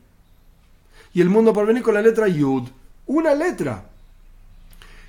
Y 1.16 1.22
el 1.22 1.30
mundo 1.30 1.54
por 1.54 1.66
venir 1.66 1.82
con 1.82 1.96
la 1.96 2.04
letra 2.04 2.28
Yud. 2.28 2.68
Una 3.08 3.34
letra. 3.34 3.84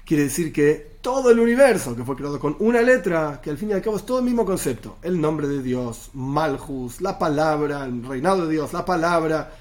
Quiere 0.03 0.23
decir 0.23 0.51
que 0.51 0.93
todo 1.03 1.31
el 1.31 1.39
universo 1.39 1.95
que 1.95 2.05
fue 2.05 2.17
creado 2.17 2.41
con 2.41 2.57
una 2.61 2.81
letra, 2.81 3.39
que 3.43 3.51
al 3.51 3.59
fin 3.59 3.69
y 3.69 3.73
al 3.75 3.83
cabo 3.83 3.99
es 3.99 4.07
todo 4.07 4.21
el 4.21 4.25
mismo 4.25 4.47
concepto. 4.47 4.97
El 5.03 5.21
nombre 5.21 5.47
de 5.47 5.63
Dios, 5.63 6.09
Malhus, 6.15 7.03
la 7.03 7.19
palabra, 7.19 7.85
el 7.85 8.03
reinado 8.03 8.47
de 8.47 8.53
Dios, 8.55 8.73
la 8.73 8.87
palabra, 8.87 9.53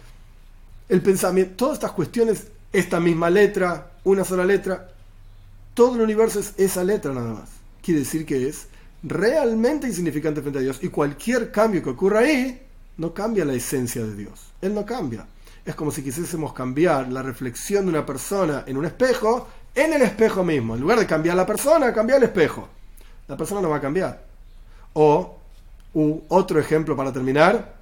el 0.87 1.01
pensamiento, 1.01 1.55
todas 1.57 1.73
estas 1.73 1.91
cuestiones, 1.91 2.47
esta 2.71 3.01
misma 3.01 3.29
letra, 3.29 3.91
una 4.05 4.23
sola 4.23 4.45
letra. 4.45 4.87
Todo 5.73 5.95
el 5.95 6.03
universo 6.03 6.39
es 6.39 6.53
esa 6.55 6.85
letra 6.85 7.11
nada 7.11 7.33
más. 7.33 7.49
Quiere 7.81 7.99
decir 7.99 8.25
que 8.25 8.47
es 8.47 8.67
realmente 9.03 9.87
insignificante 9.87 10.41
frente 10.41 10.59
a 10.59 10.61
Dios. 10.61 10.79
Y 10.81 10.89
cualquier 10.89 11.51
cambio 11.51 11.83
que 11.83 11.89
ocurra 11.89 12.19
ahí 12.19 12.61
no 12.97 13.13
cambia 13.13 13.45
la 13.45 13.53
esencia 13.53 14.03
de 14.03 14.15
Dios. 14.15 14.53
Él 14.61 14.73
no 14.73 14.85
cambia. 14.85 15.25
Es 15.65 15.75
como 15.75 15.91
si 15.91 16.01
quisiésemos 16.01 16.53
cambiar 16.53 17.11
la 17.11 17.21
reflexión 17.21 17.85
de 17.85 17.91
una 17.91 18.05
persona 18.05 18.63
en 18.65 18.77
un 18.77 18.85
espejo 18.85 19.47
en 19.75 19.93
el 19.93 20.01
espejo 20.01 20.43
mismo. 20.43 20.75
En 20.75 20.81
lugar 20.81 20.97
de 20.97 21.05
cambiar 21.05 21.35
la 21.35 21.45
persona, 21.45 21.93
cambiar 21.93 22.17
el 22.17 22.25
espejo. 22.25 22.67
La 23.27 23.37
persona 23.37 23.61
no 23.61 23.69
va 23.69 23.77
a 23.77 23.81
cambiar. 23.81 24.25
O 24.93 25.37
otro 26.29 26.59
ejemplo 26.59 26.95
para 26.95 27.13
terminar, 27.13 27.75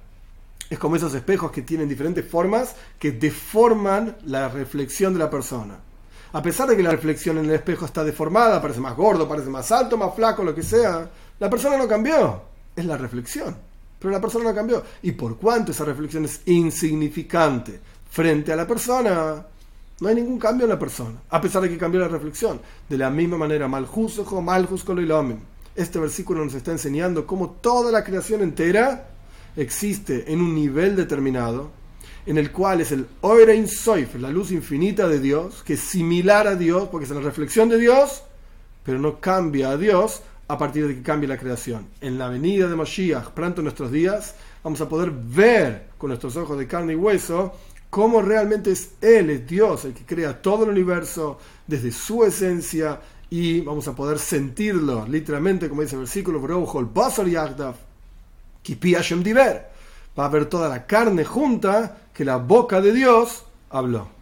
es 0.68 0.78
como 0.78 0.96
esos 0.96 1.14
espejos 1.14 1.50
que 1.50 1.62
tienen 1.62 1.88
diferentes 1.88 2.28
formas 2.28 2.74
que 2.98 3.12
deforman 3.12 4.16
la 4.24 4.48
reflexión 4.48 5.12
de 5.12 5.18
la 5.20 5.30
persona. 5.30 5.78
A 6.36 6.42
pesar 6.42 6.68
de 6.68 6.76
que 6.76 6.82
la 6.82 6.90
reflexión 6.90 7.38
en 7.38 7.46
el 7.46 7.52
espejo 7.52 7.86
está 7.86 8.04
deformada, 8.04 8.60
parece 8.60 8.78
más 8.78 8.94
gordo, 8.94 9.26
parece 9.26 9.48
más 9.48 9.72
alto, 9.72 9.96
más 9.96 10.14
flaco, 10.14 10.44
lo 10.44 10.54
que 10.54 10.62
sea, 10.62 11.08
la 11.38 11.48
persona 11.48 11.78
no 11.78 11.88
cambió. 11.88 12.42
Es 12.76 12.84
la 12.84 12.98
reflexión. 12.98 13.56
Pero 13.98 14.12
la 14.12 14.20
persona 14.20 14.44
no 14.44 14.54
cambió. 14.54 14.82
Y 15.00 15.12
por 15.12 15.38
cuanto 15.38 15.72
esa 15.72 15.86
reflexión 15.86 16.26
es 16.26 16.42
insignificante 16.44 17.80
frente 18.10 18.52
a 18.52 18.56
la 18.56 18.66
persona, 18.66 19.46
no 19.98 20.08
hay 20.08 20.14
ningún 20.14 20.38
cambio 20.38 20.66
en 20.66 20.72
la 20.72 20.78
persona, 20.78 21.22
a 21.30 21.40
pesar 21.40 21.62
de 21.62 21.70
que 21.70 21.78
cambió 21.78 22.00
la 22.00 22.08
reflexión. 22.08 22.60
De 22.86 22.98
la 22.98 23.08
misma 23.08 23.38
manera, 23.38 23.66
malhus 23.66 24.20
malhus 24.42 24.84
hombre. 24.86 25.38
Este 25.74 25.98
versículo 25.98 26.44
nos 26.44 26.52
está 26.52 26.70
enseñando 26.70 27.26
cómo 27.26 27.52
toda 27.62 27.90
la 27.90 28.04
creación 28.04 28.42
entera 28.42 29.08
existe 29.56 30.30
en 30.30 30.42
un 30.42 30.54
nivel 30.54 30.96
determinado 30.96 31.70
en 32.26 32.38
el 32.38 32.50
cual 32.50 32.80
es 32.80 32.92
el 32.92 33.06
Oirein 33.20 33.68
Soif, 33.68 34.16
la 34.16 34.30
luz 34.30 34.50
infinita 34.50 35.08
de 35.08 35.20
Dios, 35.20 35.62
que 35.64 35.74
es 35.74 35.80
similar 35.80 36.46
a 36.48 36.56
Dios, 36.56 36.88
porque 36.90 37.04
es 37.04 37.10
la 37.10 37.20
reflexión 37.20 37.68
de 37.68 37.78
Dios, 37.78 38.24
pero 38.84 38.98
no 38.98 39.20
cambia 39.20 39.70
a 39.70 39.76
Dios 39.76 40.22
a 40.48 40.58
partir 40.58 40.86
de 40.86 40.96
que 40.96 41.02
cambie 41.02 41.28
la 41.28 41.38
creación. 41.38 41.86
En 42.00 42.18
la 42.18 42.28
venida 42.28 42.68
de 42.68 42.76
Mashiach, 42.76 43.30
pronto 43.30 43.60
en 43.60 43.64
nuestros 43.64 43.92
días, 43.92 44.34
vamos 44.62 44.80
a 44.80 44.88
poder 44.88 45.10
ver 45.10 45.86
con 45.98 46.08
nuestros 46.08 46.36
ojos 46.36 46.58
de 46.58 46.66
carne 46.66 46.92
y 46.92 46.96
hueso 46.96 47.54
cómo 47.90 48.20
realmente 48.20 48.72
es 48.72 48.90
Él, 49.00 49.46
Dios, 49.46 49.84
el 49.84 49.94
que 49.94 50.04
crea 50.04 50.42
todo 50.42 50.64
el 50.64 50.70
universo 50.70 51.38
desde 51.66 51.92
su 51.92 52.24
esencia 52.24 53.00
y 53.30 53.60
vamos 53.60 53.88
a 53.88 53.94
poder 53.94 54.18
sentirlo, 54.18 55.06
literalmente, 55.06 55.68
como 55.68 55.82
dice 55.82 55.94
el 55.94 56.00
versículo, 56.00 56.40
va 60.18 60.26
a 60.26 60.28
ver 60.28 60.46
toda 60.46 60.68
la 60.68 60.86
carne 60.86 61.24
junta 61.24 61.98
que 62.12 62.24
la 62.24 62.36
boca 62.36 62.80
de 62.80 62.92
Dios 62.92 63.44
habló. 63.70 64.15